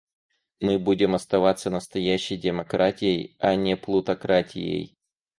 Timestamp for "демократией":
2.35-3.35